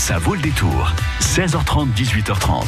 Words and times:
Ça 0.00 0.18
vaut 0.18 0.34
le 0.34 0.40
détour. 0.40 0.94
16h30, 1.20 1.88
18h30. 1.94 2.64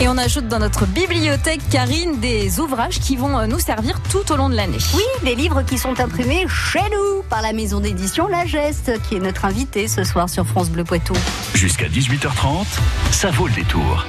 Et 0.00 0.06
on 0.06 0.16
ajoute 0.16 0.46
dans 0.46 0.60
notre 0.60 0.86
bibliothèque, 0.86 1.60
Karine, 1.72 2.20
des 2.20 2.60
ouvrages 2.60 3.00
qui 3.00 3.16
vont 3.16 3.36
euh, 3.36 3.46
nous 3.48 3.58
servir 3.58 4.00
tout 4.08 4.30
au 4.32 4.36
long 4.36 4.48
de 4.48 4.54
l'année. 4.54 4.78
Oui, 4.94 5.02
des 5.24 5.34
livres 5.34 5.62
qui 5.62 5.76
sont 5.76 5.98
imprimés 5.98 6.46
chez 6.48 6.88
nous 6.92 7.24
par 7.28 7.42
la 7.42 7.52
maison 7.52 7.80
d'édition 7.80 8.28
La 8.28 8.46
Geste, 8.46 8.92
qui 9.08 9.16
est 9.16 9.20
notre 9.20 9.44
invité 9.44 9.88
ce 9.88 10.04
soir 10.04 10.28
sur 10.28 10.46
France 10.46 10.70
Bleu 10.70 10.84
Poitou. 10.84 11.14
Jusqu'à 11.54 11.88
18h30, 11.88 12.64
ça 13.10 13.32
vaut 13.32 13.48
le 13.48 13.54
détour. 13.54 14.06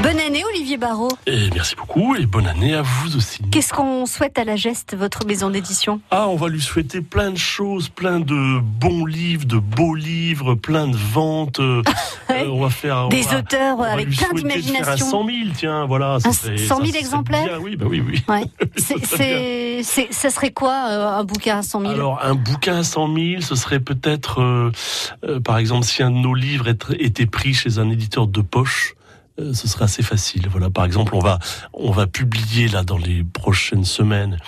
Bonne 0.00 0.18
année 0.18 0.42
Olivier 0.52 0.78
Barrault. 0.78 1.12
Et 1.26 1.48
merci 1.54 1.76
beaucoup 1.76 2.16
et 2.16 2.26
bonne 2.26 2.46
année 2.48 2.74
à 2.74 2.82
vous 2.82 3.16
aussi. 3.16 3.38
Qu'est-ce 3.52 3.72
qu'on 3.72 4.04
souhaite 4.06 4.36
à 4.38 4.44
la 4.44 4.56
geste, 4.56 4.96
votre 4.96 5.24
maison 5.26 5.48
d'édition? 5.50 6.00
Ah, 6.10 6.26
on 6.28 6.34
va 6.36 6.48
lui 6.48 6.60
souhaiter 6.60 7.00
plein 7.00 7.30
de 7.30 7.36
choses, 7.38 7.88
plein 7.88 8.18
de 8.18 8.58
bons 8.60 9.04
livres, 9.06 9.44
de 9.44 9.58
beaux 9.58 9.94
livres, 9.94 10.54
plein 10.56 10.88
de 10.88 10.96
ventes. 10.96 11.60
Euh, 11.60 11.82
ouais. 12.30 12.46
on 12.48 12.60
va 12.60 12.70
faire 12.70 13.08
des 13.10 13.24
on 13.26 13.30
va, 13.30 13.38
auteurs 13.38 13.76
on 13.78 13.82
va 13.82 13.92
avec 13.92 14.06
lui 14.06 14.16
plein 14.16 14.32
d'imagination. 14.32 15.06
un 15.06 15.10
100 15.10 15.26
000, 15.26 15.36
tiens, 15.56 15.86
voilà. 15.86 16.14
Un 16.24 16.32
serait- 16.32 16.58
100 16.58 16.76
000 16.76 16.86
serait 16.88 16.98
exemplaires 16.98 17.44
bien, 17.46 17.58
Oui, 17.58 17.76
bah 17.76 17.86
oui, 17.88 18.02
oui. 18.04 18.24
Ouais. 18.28 18.44
C'est, 18.76 19.82
Ça 20.12 20.30
serait 20.30 20.50
quoi 20.52 20.86
euh, 20.90 21.08
un 21.18 21.24
bouquin 21.24 21.58
à 21.58 21.62
100 21.62 21.80
000 21.80 21.92
Alors, 21.92 22.20
un 22.24 22.34
bouquin 22.34 22.78
à 22.78 22.82
100 22.82 23.14
000, 23.14 23.40
ce 23.40 23.54
serait 23.54 23.80
peut-être, 23.80 24.40
euh, 24.40 24.72
euh, 25.24 25.38
par 25.40 25.58
exemple, 25.58 25.84
si 25.86 26.02
un 26.02 26.10
de 26.10 26.16
nos 26.16 26.34
livres 26.34 26.66
était 26.98 27.26
pris 27.26 27.54
chez 27.54 27.78
un 27.78 27.88
éditeur 27.90 28.26
de 28.26 28.40
poche, 28.40 28.94
euh, 29.42 29.52
ce 29.54 29.68
serait 29.68 29.84
assez 29.84 30.02
facile. 30.02 30.46
Voilà, 30.50 30.70
par 30.70 30.84
exemple, 30.84 31.14
on 31.14 31.18
va, 31.20 31.38
on 31.74 31.90
va 31.90 32.06
publier 32.06 32.68
là 32.68 32.82
dans 32.84 32.98
les 32.98 33.24
prochaines 33.24 33.84
semaines, 33.84 34.38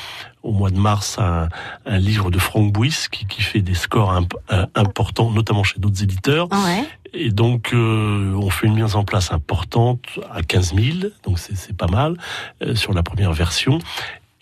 au 0.42 0.52
mois 0.52 0.70
de 0.70 0.78
mars, 0.78 1.18
un, 1.18 1.48
un 1.86 1.98
livre 1.98 2.30
de 2.30 2.38
Franck 2.38 2.72
Bouis 2.72 2.94
qui, 3.10 3.26
qui 3.26 3.42
fait 3.42 3.60
des 3.62 3.74
scores 3.74 4.12
imp- 4.12 4.34
euh, 4.52 4.66
importants, 4.74 5.30
notamment 5.30 5.64
chez 5.64 5.78
d'autres 5.80 6.02
éditeurs. 6.02 6.48
Ouais. 6.52 6.84
Et 7.14 7.30
donc, 7.30 7.72
euh, 7.72 8.34
on 8.34 8.50
fait 8.50 8.66
une 8.66 8.74
mise 8.74 8.96
en 8.96 9.04
place 9.04 9.32
importante 9.32 10.04
à 10.32 10.42
15 10.42 10.74
000, 10.74 11.08
donc 11.24 11.38
c'est 11.38 11.56
c'est 11.56 11.76
pas 11.76 11.86
mal, 11.86 12.16
euh, 12.62 12.74
sur 12.74 12.92
la 12.92 13.02
première 13.02 13.32
version. 13.32 13.78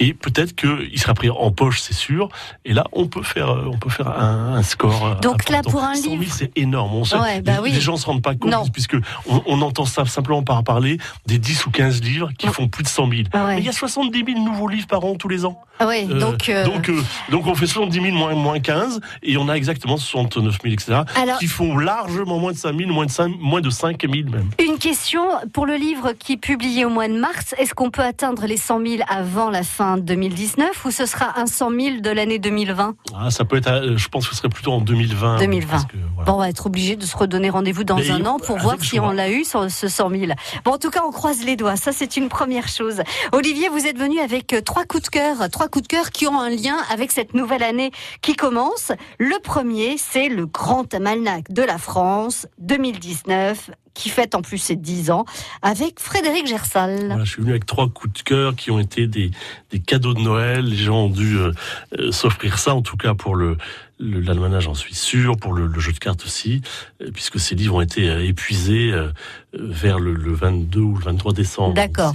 Et 0.05 0.15
peut-être 0.15 0.55
qu'il 0.57 0.99
sera 1.01 1.15
pris 1.15 1.31
en 1.31 1.51
poche, 1.53 1.81
c'est 1.81 1.95
sûr. 1.95 2.29
Et 2.65 2.73
là, 2.73 2.85
on 2.93 3.07
peut 3.07 3.23
faire, 3.23 3.51
euh, 3.51 3.71
on 3.73 3.79
peut 3.79 3.89
faire 3.91 4.09
un, 4.09 4.55
un 4.57 4.63
score. 4.63 5.07
euh, 5.07 5.15
Donc 5.21 5.49
là, 5.49 5.63
pour 5.63 5.83
un 5.85 5.95
100 5.95 6.03
000, 6.03 6.17
livre- 6.17 6.35
c'est 6.37 6.51
énorme. 6.57 6.93
On 6.95 7.05
sait, 7.05 7.17
Ouais, 7.19 7.41
bah 7.41 7.53
les, 7.55 7.59
oui. 7.61 7.73
les 7.73 7.81
gens 7.81 7.97
se 7.97 8.07
rendent 8.07 8.23
pas 8.23 8.35
compte, 8.35 8.51
Non. 8.51 8.65
puisque 8.67 8.97
on, 9.29 9.43
on 9.47 9.63
entend 9.63 9.85
ça 9.85 10.05
simplement 10.05 10.43
par 10.43 10.65
parler 10.65 10.99
des 11.27 11.39
10 11.39 11.67
ou 11.67 11.71
15 11.71 12.03
livres 12.03 12.31
qui 12.37 12.47
Non. 12.47 12.53
font 12.53 12.69
plus 12.69 12.83
de 12.83 12.89
100 12.89 13.09
000. 13.09 13.23
Ah 13.33 13.45
ouais. 13.47 13.55
Mais 13.55 13.61
il 13.61 13.65
y 13.67 13.69
a 13.69 13.73
70 13.73 14.25
000 14.27 14.39
nouveaux 14.45 14.69
livres 14.69 14.89
par 14.89 15.05
an 15.05 15.15
tous 15.15 15.29
les 15.29 15.45
ans. 15.45 15.61
Ah 15.79 15.87
ouais, 15.87 16.07
Euh, 16.11 16.19
donc, 16.19 16.49
euh, 16.49 16.65
donc, 16.65 16.89
euh, 16.89 17.01
donc 17.31 17.47
on 17.47 17.55
fait 17.55 17.67
70 17.67 18.01
000 18.03 18.17
moins, 18.17 18.35
moins 18.35 18.61
15 18.61 19.01
et 19.23 19.37
on 19.37 19.49
a 19.49 19.55
exactement 19.55 19.97
69 19.97 20.59
000, 20.63 20.75
etc. 20.75 21.01
Alors- 21.21 21.39
qui 21.39 21.47
font 21.47 21.77
largement 21.77 22.39
moins 22.39 22.53
de 22.53 22.57
5 22.57 22.77
000, 22.77 22.91
moins 22.93 23.07
de 23.07 23.11
5, 23.11 23.33
moins 23.41 23.61
de 23.61 23.71
5 23.71 24.01
000 24.03 24.29
même. 24.31 24.51
une 24.59 24.79
question 24.79 25.23
pour 25.53 25.67
le 25.67 25.75
livre 25.77 26.13
qui 26.13 26.33
est 26.35 26.37
publié 26.37 26.85
au 26.85 26.91
mois 26.91 27.09
de 27.09 27.19
mars. 27.19 27.55
Est-ce 27.59 27.75
qu'on 27.75 27.91
peut 27.91 28.03
atteindre 28.03 28.47
les 28.47 28.57
100 28.57 28.81
000 28.85 29.03
avant 29.09 29.51
la 29.51 29.63
fin 29.63 29.92
2019 29.99 30.85
ou 30.85 30.91
ce 30.91 31.07
sera 31.07 31.39
un 31.39 31.47
100 31.47 31.71
000 31.71 32.01
de 32.01 32.11
l'année 32.11 32.39
2020 32.39 32.95
Ah, 33.19 33.31
ça 33.31 33.45
peut 33.45 33.57
être, 33.57 33.69
euh, 33.69 33.97
je 33.97 34.09
pense 34.09 34.27
que 34.27 34.35
ce 34.35 34.39
serait 34.39 34.49
plutôt 34.49 34.73
en 34.73 34.81
2020. 34.81 35.39
2020. 35.39 35.71
parce 35.71 35.85
que, 35.85 35.97
voilà. 36.15 36.31
Bon, 36.31 36.35
on 36.35 36.39
va 36.39 36.49
être 36.49 36.67
obligé 36.67 36.97
de 36.97 37.05
se 37.05 37.17
redonner 37.17 37.51
rendez-vous 37.51 37.85
dans 37.85 37.97
Mais 37.97 38.11
un 38.11 38.25
an 38.27 38.39
pour 38.39 38.57
avec 38.57 38.63
voir 38.63 38.77
si 38.81 39.01
on 39.01 39.11
l'a 39.11 39.31
eu, 39.31 39.45
ce 39.45 39.69
ce 39.69 39.89
100 39.89 40.11
000. 40.11 40.33
Bon, 40.65 40.73
en 40.73 40.79
tout 40.79 40.91
cas, 40.91 41.03
on 41.07 41.11
croise 41.13 41.45
les 41.45 41.57
doigts. 41.57 41.77
Ça, 41.77 41.93
c'est 41.93 42.17
une 42.17 42.29
première 42.29 42.69
chose. 42.69 43.03
Olivier, 43.33 43.69
vous 43.69 43.87
êtes 43.87 43.99
venu 43.99 44.19
avec 44.21 44.53
euh, 44.53 44.61
trois 44.61 44.85
coups 44.85 45.05
de 45.05 45.09
cœur, 45.09 45.49
trois 45.51 45.69
coups 45.69 45.83
de 45.83 45.89
cœur 45.89 46.11
qui 46.11 46.27
ont 46.27 46.41
un 46.41 46.51
lien 46.51 46.77
avec 46.93 47.13
cette 47.13 47.35
nouvelle 47.35 47.63
année 47.63 47.91
qui 48.21 48.35
commence. 48.35 48.93
Le 49.19 49.39
premier, 49.43 49.97
c'est 49.99 50.29
le 50.29 50.47
grand 50.47 50.93
almanach 50.95 51.45
de 51.51 51.63
la 51.63 51.79
France 51.79 52.47
2019 52.59 53.71
qui 53.95 54.09
fête 54.09 54.35
en 54.35 54.43
plus 54.43 54.59
ses 54.59 54.77
10 54.77 55.11
ans 55.11 55.25
avec 55.63 56.01
Frédéric 56.01 56.47
Gersal. 56.47 57.07
Voilà, 57.07 57.25
je 57.25 57.31
suis 57.31 57.43
venu 57.43 57.53
avec 57.53 57.67
trois 57.67 57.89
coups 57.89 58.13
de 58.13 58.23
cœur 58.23 58.57
qui 58.57 58.71
ont 58.71 58.79
été 58.79 59.07
des, 59.07 59.31
des 59.71 59.81
cadeaux 59.81 60.15
de 60.15 60.21
Noël. 60.21 60.65
Les 60.65 60.77
gens 60.77 61.05
ont 61.05 61.11
dû 61.11 61.37
euh, 61.37 61.53
euh, 61.99 62.13
s'offrir 62.13 62.59
ça, 62.59 62.75
en 62.75 62.83
tout 62.83 62.97
cas 62.97 63.15
pour 63.15 63.35
le 63.35 63.57
l'almanach, 64.03 64.63
j'en 64.63 64.75
suis 64.75 64.95
sûr, 64.95 65.37
pour 65.37 65.53
le, 65.53 65.67
le 65.67 65.81
jeu 65.81 65.93
de 65.93 65.99
cartes 65.99 66.25
aussi, 66.25 66.61
euh, 67.01 67.11
puisque 67.13 67.39
ces 67.39 67.55
livres 67.55 67.77
ont 67.77 67.81
été 67.81 68.27
épuisés 68.27 68.91
euh, 68.93 69.13
vers 69.55 70.01
le, 70.01 70.15
le 70.15 70.33
22 70.33 70.81
ou 70.81 70.97
le 70.97 71.05
23 71.05 71.33
décembre. 71.33 71.75
D'accord. 71.75 72.15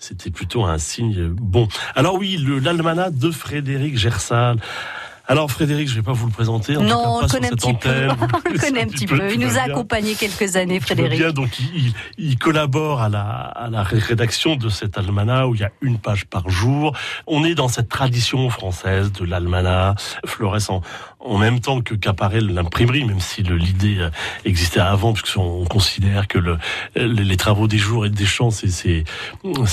C'était 0.00 0.30
plutôt 0.30 0.64
un 0.64 0.78
signe 0.78 1.28
bon. 1.28 1.66
Alors 1.96 2.14
oui, 2.14 2.36
l'almanach 2.62 3.12
de 3.12 3.30
Frédéric 3.32 3.98
Gersal. 3.98 4.58
Alors 5.30 5.50
Frédéric, 5.50 5.88
je 5.88 5.94
vais 5.94 6.02
pas 6.02 6.14
vous 6.14 6.26
le 6.26 6.32
présenter. 6.32 6.78
En 6.78 6.82
Non, 6.82 7.02
on 7.18 7.20
le 7.20 7.28
connaît 7.28 7.52
un 7.52 7.56
petit 7.56 7.74
peu. 7.74 8.08
On 8.08 8.50
le 8.50 8.58
connaît 8.58 8.82
un 8.82 8.86
petit 8.86 9.06
peu. 9.06 9.30
Il 9.30 9.38
nous 9.38 9.58
a 9.58 9.62
accompagnés 9.62 10.14
quelques 10.14 10.56
années, 10.56 10.80
Frédéric. 10.80 11.18
bien, 11.18 11.32
donc 11.32 11.50
il 12.16 12.38
collabore 12.38 13.02
à 13.02 13.10
la, 13.10 13.20
à 13.20 13.68
la 13.68 13.82
rédaction 13.82 14.56
de 14.56 14.70
cet 14.70 14.96
almanach 14.96 15.46
où 15.46 15.54
il 15.54 15.60
y 15.60 15.64
a 15.64 15.70
une 15.82 15.98
page 15.98 16.24
par 16.24 16.48
jour. 16.48 16.96
On 17.26 17.44
est 17.44 17.54
dans 17.54 17.68
cette 17.68 17.90
tradition 17.90 18.48
française 18.48 19.12
de 19.12 19.26
l'almanach, 19.26 19.98
Flores 20.24 20.70
en, 20.70 20.80
en 21.20 21.36
même 21.38 21.60
temps 21.60 21.80
que 21.80 21.94
qu'apparaît 21.94 22.40
l'imprimerie, 22.40 23.04
même 23.04 23.20
si 23.20 23.42
l'idée 23.42 23.96
euh, 23.98 24.10
existait 24.44 24.80
avant, 24.80 25.12
puisqu'on 25.12 25.64
considère 25.64 26.28
que 26.28 26.38
le, 26.38 26.58
les, 26.96 27.24
les 27.24 27.36
travaux 27.36 27.66
des 27.66 27.78
jours 27.78 28.06
et 28.06 28.10
des 28.10 28.24
champs, 28.26 28.50
c'est 28.50 29.04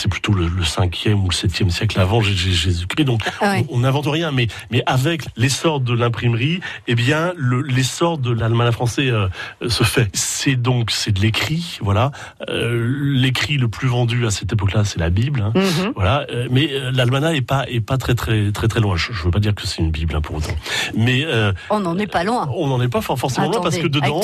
plutôt 0.09 0.33
le, 0.33 0.47
le 0.47 0.63
5e 0.63 1.13
ou 1.13 1.29
le 1.29 1.35
7e 1.35 1.69
siècle 1.69 1.99
avant 1.99 2.21
Jésus-Christ. 2.21 3.05
Donc 3.05 3.21
Ah 3.41 3.51
ouais. 3.51 3.65
on 3.69 3.79
n'invente 3.79 4.07
rien, 4.07 4.31
mais, 4.31 4.47
mais 4.71 4.81
avec 4.85 5.23
l'essor 5.37 5.79
de 5.79 5.93
l'imprimerie, 5.93 6.59
eh 6.87 6.95
bien, 6.95 7.33
le- 7.37 7.61
l'essor 7.61 8.17
de 8.17 8.31
l'almanach 8.31 8.73
français 8.73 9.09
euh, 9.09 9.27
se 9.67 9.83
fait. 9.83 10.09
C'est 10.13 10.55
donc 10.55 10.91
c'est 10.91 11.11
de 11.11 11.19
l'écrit, 11.21 11.77
voilà. 11.81 12.11
Euh, 12.49 12.93
l'écrit 13.01 13.57
le 13.57 13.67
plus 13.67 13.87
vendu 13.87 14.25
à 14.25 14.31
cette 14.31 14.51
époque-là, 14.51 14.83
c'est 14.83 14.99
la 14.99 15.09
Bible. 15.09 15.41
hein. 15.41 15.51
Mhm. 15.55 15.93
Voilà, 15.95 16.25
mais 16.49 16.69
l'almanach 16.91 17.35
est 17.35 17.41
pas 17.41 17.65
est 17.69 17.81
pas 17.81 17.97
très 17.97 18.15
très 18.15 18.51
très 18.51 18.67
très 18.67 18.79
loin. 18.79 18.95
Je, 18.97 19.13
je 19.13 19.23
veux 19.23 19.31
pas 19.31 19.39
dire 19.39 19.53
que 19.55 19.65
c'est 19.67 19.81
une 19.81 19.91
Bible 19.91 20.15
hein, 20.15 20.21
pour 20.21 20.35
autant, 20.35 20.55
mais 20.95 21.23
euh, 21.35 21.53
On 21.69 21.79
n'en 21.81 21.97
est 21.99 22.07
pas 22.07 22.23
loin. 22.23 22.49
on 22.55 22.67
n'en 22.67 22.81
est 22.81 22.87
pas 22.87 23.01
for- 23.01 23.19
forcément 23.19 23.47
loin 23.51 23.61
parce 23.61 23.77
que 23.77 23.87
dedans, 23.87 24.19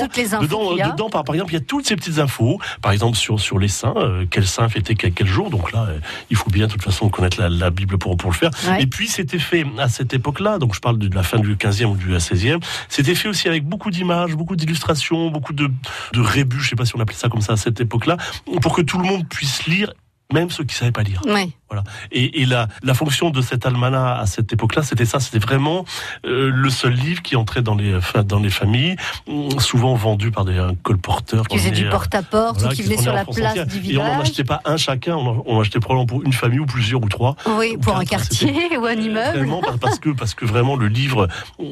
dedans, 0.93 1.09
par, 1.09 1.23
par 1.23 1.35
exemple, 1.35 1.51
il 1.51 1.55
y 1.55 1.61
a 1.61 1.63
toutes 1.65 1.85
ces 1.87 1.95
petites 1.95 2.19
infos. 2.19 2.59
Par 2.81 2.91
exemple, 2.91 3.17
sur 3.17 3.39
sur 3.39 3.59
les 3.59 3.67
saints, 3.67 3.93
euh, 3.97 4.25
quel 4.29 4.47
saint 4.47 4.67
fêtait 4.69 4.95
quel, 4.95 5.13
quel 5.13 5.27
jour. 5.27 5.49
Donc 5.49 5.71
là, 5.71 5.85
euh, 5.89 5.99
il 6.29 6.37
faut 6.37 6.49
bien 6.49 6.67
de 6.67 6.71
toute 6.71 6.83
façon 6.83 7.09
connaître 7.09 7.39
la, 7.39 7.49
la 7.49 7.69
Bible 7.69 7.97
pour 7.97 8.17
pour 8.17 8.31
le 8.31 8.35
faire. 8.35 8.51
Ouais. 8.67 8.81
Et 8.83 8.87
puis 8.87 9.07
c'était 9.07 9.39
fait 9.39 9.65
à 9.77 9.89
cette 9.89 10.13
époque-là. 10.13 10.57
Donc 10.57 10.73
je 10.75 10.79
parle 10.79 10.97
de 10.97 11.13
la 11.13 11.23
fin 11.23 11.37
du 11.39 11.55
15e 11.55 11.85
ou 11.85 11.95
du 11.95 12.15
16e. 12.15 12.59
C'était 12.89 13.15
fait 13.15 13.27
aussi 13.29 13.47
avec 13.47 13.65
beaucoup 13.65 13.91
d'images, 13.91 14.35
beaucoup 14.35 14.55
d'illustrations, 14.55 15.29
beaucoup 15.29 15.53
de 15.53 15.69
de 16.13 16.21
rébus. 16.21 16.59
Je 16.61 16.69
sais 16.69 16.75
pas 16.75 16.85
si 16.85 16.95
on 16.95 16.99
appelait 16.99 17.15
ça 17.17 17.29
comme 17.29 17.41
ça 17.41 17.53
à 17.53 17.57
cette 17.57 17.79
époque-là, 17.81 18.17
pour 18.61 18.73
que 18.75 18.81
tout 18.81 18.97
le 18.97 19.05
monde 19.05 19.27
puisse 19.27 19.65
lire. 19.67 19.93
Même 20.33 20.49
ceux 20.49 20.63
qui 20.63 20.73
savaient 20.75 20.93
pas 20.93 21.03
lire. 21.03 21.21
Ouais. 21.25 21.49
Voilà. 21.71 21.83
Et, 22.11 22.41
et 22.41 22.45
la, 22.45 22.67
la 22.83 22.93
fonction 22.93 23.29
de 23.29 23.41
cet 23.41 23.65
almanach 23.65 24.19
à 24.21 24.25
cette 24.25 24.51
époque-là, 24.51 24.83
c'était 24.83 25.05
ça, 25.05 25.21
c'était 25.21 25.39
vraiment 25.39 25.85
euh, 26.25 26.51
le 26.53 26.69
seul 26.69 26.91
livre 26.93 27.21
qui 27.21 27.37
entrait 27.37 27.61
dans 27.61 27.75
les, 27.75 27.97
dans 28.25 28.39
les 28.39 28.49
familles, 28.49 28.97
hum, 29.27 29.57
souvent 29.59 29.95
vendu 29.95 30.31
par 30.31 30.43
des 30.43 30.57
euh, 30.57 30.71
colporteurs. 30.83 31.47
Qui 31.47 31.57
faisait 31.57 31.71
du 31.71 31.87
porte-à-porte 31.87 32.59
voilà, 32.59 32.73
ou 32.73 32.75
qui 32.75 32.83
se 32.83 32.89
venait 32.89 33.01
sur 33.01 33.13
la 33.13 33.23
place 33.23 33.51
entière. 33.51 33.65
du 33.65 33.77
Et 33.89 33.97
on 33.97 34.03
n'en 34.03 34.09
village. 34.09 34.21
achetait 34.23 34.43
pas 34.43 34.59
un 34.65 34.75
chacun, 34.75 35.15
on 35.15 35.27
en, 35.27 35.43
on 35.45 35.57
en 35.57 35.61
achetait 35.61 35.79
probablement 35.79 36.05
pour 36.05 36.23
une 36.23 36.33
famille 36.33 36.59
ou 36.59 36.65
plusieurs 36.65 37.01
ou 37.01 37.07
trois. 37.07 37.37
Oui, 37.57 37.77
pour 37.81 37.95
un 37.95 38.03
quartier 38.03 38.53
ou 38.77 38.85
un 38.85 38.93
immeuble. 38.93 39.37
Vraiment 39.37 39.61
parce 39.79 39.99
que 39.99 40.09
parce 40.09 40.33
que 40.33 40.43
vraiment 40.43 40.75
le 40.75 40.87
livre 40.87 41.29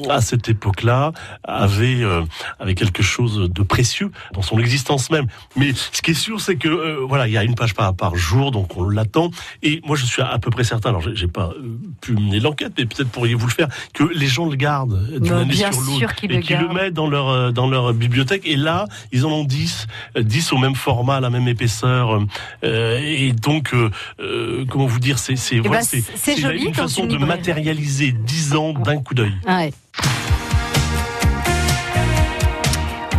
à 0.08 0.22
cette 0.22 0.48
époque-là 0.48 1.12
avait 1.44 2.02
euh, 2.02 2.22
avait 2.58 2.74
quelque 2.74 3.02
chose 3.02 3.50
de 3.50 3.62
précieux 3.62 4.10
dans 4.32 4.42
son 4.42 4.58
existence 4.58 5.10
même. 5.10 5.26
Mais 5.56 5.72
ce 5.74 6.00
qui 6.00 6.12
est 6.12 6.14
sûr, 6.14 6.40
c'est 6.40 6.56
que 6.56 6.68
euh, 6.68 7.04
voilà, 7.06 7.26
il 7.28 7.32
y 7.34 7.38
a 7.38 7.44
une 7.44 7.54
page 7.54 7.74
par 7.74 7.94
par 7.94 8.16
jour, 8.16 8.50
donc 8.50 8.76
on 8.78 8.88
l'attend. 8.88 9.30
Et 9.62 9.82
moi, 9.90 9.96
je 9.96 10.06
suis 10.06 10.22
à 10.22 10.38
peu 10.38 10.50
près 10.50 10.62
certain. 10.62 10.90
Alors, 10.90 11.02
j'ai- 11.02 11.26
pas 11.26 11.50
euh, 11.58 11.76
pu 12.00 12.12
mener 12.12 12.38
l'enquête, 12.38 12.72
mais 12.78 12.86
peut-être 12.86 13.08
pourriez-vous 13.10 13.48
le 13.48 13.52
faire, 13.52 13.66
que 13.92 14.04
les 14.14 14.28
gens 14.28 14.46
le 14.48 14.54
gardent 14.54 15.04
d'une 15.18 15.32
année 15.32 15.52
sur 15.72 15.82
l'autre 15.82 16.14
et 16.22 16.28
qu'ils 16.42 16.56
le 16.68 16.72
mettent 16.72 16.94
dans 16.94 17.08
leur 17.08 17.28
euh, 17.28 17.50
dans 17.50 17.68
leur 17.68 17.92
bibliothèque. 17.92 18.42
Et 18.44 18.54
là, 18.54 18.86
ils 19.10 19.26
en 19.26 19.30
ont 19.30 19.42
10, 19.44 19.88
euh, 20.16 20.22
10 20.22 20.52
au 20.52 20.58
même 20.58 20.76
format, 20.76 21.16
à 21.16 21.20
la 21.20 21.30
même 21.30 21.48
épaisseur. 21.48 22.20
euh, 22.62 23.00
et 23.02 23.32
donc, 23.32 23.74
euh, 23.74 23.90
euh, 24.20 24.64
comment 24.70 24.86
vous 24.86 25.00
dire, 25.00 25.18
c'est 25.18 25.34
c'est 25.34 25.58
voilà, 25.58 25.82
c'est 25.82 26.00
c'est 26.14 26.34
c'est 26.36 26.40
joli 26.40 26.66
une 26.66 26.74
façon 26.74 27.06
de 27.06 27.16
matérialiser 27.18 28.12
10 28.12 28.54
ans 28.54 28.72
d'un 28.72 28.98
coup 29.02 29.14
d'œil. 29.14 29.34
Ouais. 29.48 29.72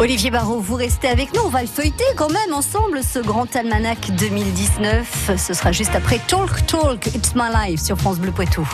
Olivier 0.01 0.31
Barrault, 0.31 0.61
vous 0.61 0.73
restez 0.73 1.07
avec 1.07 1.31
nous. 1.35 1.41
On 1.45 1.49
va 1.49 1.61
le 1.61 1.67
feuilleter 1.67 2.03
quand 2.15 2.31
même 2.31 2.53
ensemble, 2.53 3.03
ce 3.03 3.19
grand 3.19 3.55
almanach 3.55 4.09
2019. 4.17 5.29
Ce 5.37 5.53
sera 5.53 5.71
juste 5.71 5.93
après 5.93 6.19
Talk 6.27 6.65
Talk, 6.65 7.05
It's 7.13 7.35
My 7.35 7.49
Life 7.53 7.81
sur 7.81 7.99
France 7.99 8.17
Bleu 8.17 8.31
Poitou. 8.31 8.67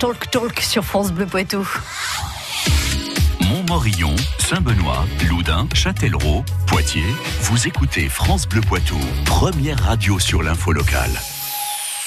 Talk 0.00 0.30
Talk 0.30 0.60
sur 0.60 0.82
France 0.82 1.12
Bleu 1.12 1.26
Poitou. 1.26 1.68
Montmorillon, 3.42 4.16
Saint-Benoît, 4.38 5.04
Loudun, 5.28 5.68
Châtellerault, 5.74 6.42
Poitiers. 6.66 7.14
Vous 7.42 7.68
écoutez 7.68 8.08
France 8.08 8.48
Bleu 8.48 8.62
Poitou, 8.62 8.98
première 9.26 9.78
radio 9.78 10.18
sur 10.18 10.42
l'info 10.42 10.72
locale. 10.72 11.12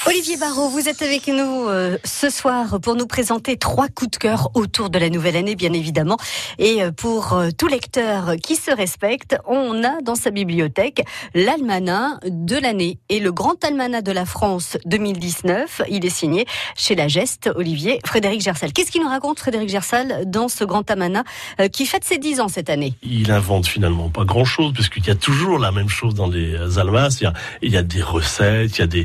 Olivier 0.06 0.36
Barraud, 0.36 0.68
vous 0.68 0.86
êtes 0.90 1.00
avec 1.00 1.28
nous 1.28 1.66
euh, 1.66 1.96
ce 2.04 2.28
soir 2.28 2.78
pour 2.80 2.94
nous 2.94 3.06
présenter 3.06 3.56
trois 3.56 3.88
coups 3.88 4.10
de 4.10 4.16
cœur 4.18 4.50
autour 4.52 4.90
de 4.90 4.98
la 4.98 5.08
nouvelle 5.08 5.34
année, 5.34 5.56
bien 5.56 5.72
évidemment. 5.72 6.18
Et 6.58 6.82
euh, 6.82 6.92
pour 6.92 7.32
euh, 7.32 7.48
tout 7.56 7.68
lecteur 7.68 8.36
qui 8.42 8.54
se 8.54 8.70
respecte, 8.70 9.38
on 9.46 9.82
a 9.82 10.02
dans 10.02 10.14
sa 10.14 10.30
bibliothèque 10.30 11.06
l'almanach 11.34 12.18
de 12.26 12.56
l'année 12.56 12.98
et 13.08 13.18
le 13.18 13.32
grand 13.32 13.64
almanach 13.64 14.02
de 14.02 14.12
la 14.12 14.26
France 14.26 14.76
2019. 14.84 15.80
Il 15.88 16.04
est 16.04 16.10
signé 16.10 16.44
chez 16.76 16.94
la 16.94 17.08
Geste, 17.08 17.48
Olivier 17.54 17.98
Frédéric 18.04 18.42
Gersal. 18.42 18.74
Qu'est-ce 18.74 18.90
qu'il 18.90 19.00
nous 19.00 19.08
raconte 19.08 19.38
Frédéric 19.38 19.70
Gersal 19.70 20.24
dans 20.26 20.48
ce 20.48 20.64
grand 20.64 20.88
almanach 20.90 21.24
qui 21.72 21.86
fête 21.86 22.04
ses 22.04 22.18
10 22.18 22.40
ans 22.40 22.48
cette 22.48 22.68
année? 22.68 22.92
Il 23.02 23.30
invente 23.30 23.66
finalement 23.66 24.10
pas 24.10 24.24
grand-chose 24.24 24.74
puisqu'il 24.74 25.06
y 25.06 25.10
a 25.10 25.14
toujours 25.14 25.58
la 25.58 25.72
même 25.72 25.88
chose 25.88 26.14
dans 26.14 26.28
les 26.28 26.78
almanachs. 26.78 27.20
Il 27.20 27.24
y 27.24 27.26
a, 27.26 27.32
il 27.62 27.72
y 27.72 27.76
a 27.78 27.82
des 27.82 28.02
recettes, 28.02 28.76
il 28.76 28.80
y 28.80 28.84
a 28.84 28.86
des 28.86 29.04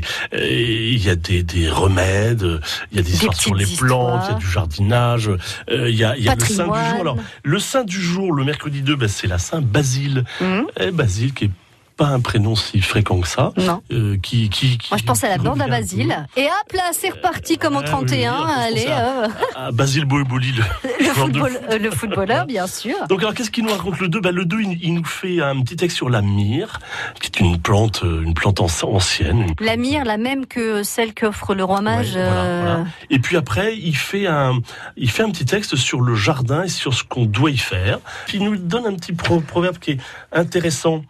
il 0.92 1.04
y 1.04 1.10
a 1.10 1.16
des, 1.16 1.42
des 1.42 1.68
remèdes, 1.68 2.60
il 2.92 2.96
y 2.96 3.00
a 3.00 3.02
des, 3.02 3.12
histoires 3.12 3.34
sur 3.34 3.54
les 3.54 3.66
plantes, 3.66 4.22
il 4.28 4.32
y 4.32 4.34
a 4.36 4.38
du 4.38 4.46
jardinage, 4.46 5.30
euh, 5.70 5.90
il 5.90 5.96
y 5.96 6.04
a, 6.04 6.16
il 6.16 6.24
y 6.24 6.28
a 6.28 6.34
le 6.34 6.40
saint 6.40 6.66
du 6.66 6.90
jour. 6.90 7.00
Alors, 7.00 7.16
le 7.42 7.58
saint 7.58 7.84
du 7.84 8.00
jour, 8.00 8.32
le 8.32 8.44
mercredi 8.44 8.82
2, 8.82 8.96
ben, 8.96 9.08
c'est 9.08 9.26
la 9.26 9.38
saint 9.38 9.60
Basile. 9.60 10.24
Mmh. 10.40 10.60
Et 10.80 10.90
Basile 10.90 11.32
qui 11.32 11.44
est 11.46 11.50
pas 12.00 12.06
un 12.08 12.20
prénom 12.20 12.56
si 12.56 12.80
fréquent 12.80 13.20
que 13.20 13.28
ça. 13.28 13.52
Non. 13.58 13.82
Euh, 13.92 14.16
qui, 14.22 14.48
qui, 14.48 14.78
qui, 14.78 14.88
Moi, 14.90 14.96
je 14.98 15.04
pense 15.04 15.22
à 15.22 15.28
la 15.28 15.36
bande 15.36 15.60
à 15.60 15.68
Basile. 15.68 16.26
Et 16.34 16.44
hop 16.46 16.72
là, 16.72 16.84
c'est 16.92 17.10
reparti 17.10 17.58
comme 17.58 17.76
en 17.76 17.80
Ah, 17.80 17.88
31. 17.88 18.32
oui, 18.32 18.44
oui, 18.46 18.52
Allez, 18.56 18.86
euh. 18.88 19.28
À 19.54 19.70
Basile 19.70 20.06
Boeboli, 20.06 20.52
le, 20.52 20.62
le, 20.98 21.04
joueur 21.14 21.28
de 21.28 21.32
football- 21.38 21.60
euh, 21.70 21.78
le 21.78 21.90
footballeur, 21.90 22.46
bien 22.46 22.66
sûr. 22.66 22.96
Donc 23.10 23.20
alors 23.20 23.34
qu'est-ce 23.34 23.50
qu'il 23.50 23.64
nous 23.64 23.70
raconte 23.72 24.00
le 24.00 24.08
2 24.08 24.18
ben, 24.20 24.34
Le 24.34 24.46
2, 24.46 24.60
il, 24.62 24.78
il 24.82 24.94
nous 24.94 25.04
fait 25.04 25.42
un 25.42 25.60
petit 25.60 25.76
texte 25.76 25.98
sur 25.98 26.08
la 26.08 26.22
myrrhe, 26.22 26.78
qui 27.20 27.26
est 27.26 27.40
une 27.40 27.58
plante, 27.60 28.00
une 28.02 28.32
plante 28.32 28.60
anci- 28.60 28.86
ancienne. 28.86 29.42
une- 29.42 29.54
La 29.66 29.76
myrrhe, 29.76 30.04
la 30.06 30.16
même 30.16 30.46
que 30.46 30.82
celle 30.82 31.12
qu'offre 31.12 31.54
le 31.54 31.64
roi 31.64 31.82
mage. 31.82 32.14
Ouais, 32.16 32.22
voilà, 32.24 32.40
euh, 32.40 32.60
voilà. 32.62 32.84
Et 33.10 33.18
puis 33.18 33.36
après, 33.36 33.76
il 33.76 33.94
fait 33.94 34.26
un, 34.26 34.58
il 34.96 35.10
fait 35.10 35.22
un 35.22 35.30
petit 35.30 35.44
texte 35.44 35.76
sur 35.76 36.00
le 36.00 36.14
jardin 36.14 36.62
et 36.62 36.68
sur 36.68 36.94
ce 36.94 37.04
qu'on 37.04 37.26
doit 37.26 37.50
y 37.50 37.58
faire. 37.58 37.98
Puis 38.26 38.38
il 38.38 38.44
nous 38.44 38.56
donne 38.56 38.86
un 38.86 38.94
petit 38.94 39.12
pro- 39.12 39.40
proverbe 39.40 39.76
qui 39.78 39.90
est 39.92 39.98
intéressant. 40.32 41.02